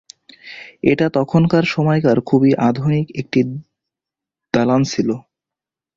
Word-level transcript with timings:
এটা 0.83 1.07
তখনকার 1.17 1.63
সময়কার 1.65 2.17
খুবই 2.21 2.51
আধুনিক 2.67 3.05
একটি 3.15 3.39
দালান 4.53 4.81
ছিল। 4.83 5.09